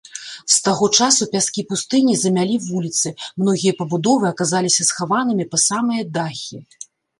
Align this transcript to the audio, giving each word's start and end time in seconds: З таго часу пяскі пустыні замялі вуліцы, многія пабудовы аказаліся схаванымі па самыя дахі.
З 0.51 0.55
таго 0.67 0.85
часу 0.99 1.23
пяскі 1.33 1.63
пустыні 1.73 2.15
замялі 2.23 2.55
вуліцы, 2.69 3.13
многія 3.43 3.75
пабудовы 3.83 4.25
аказаліся 4.33 4.89
схаванымі 4.91 5.49
па 5.55 5.63
самыя 5.69 6.11
дахі. 6.19 6.57